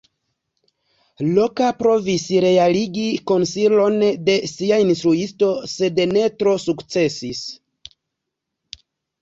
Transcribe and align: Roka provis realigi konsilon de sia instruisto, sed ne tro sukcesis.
Roka 1.25 1.67
provis 1.81 2.25
realigi 2.45 3.03
konsilon 3.33 3.99
de 4.31 4.39
sia 4.55 4.81
instruisto, 4.87 5.53
sed 5.75 6.05
ne 6.17 6.27
tro 6.41 6.57
sukcesis. 6.65 7.47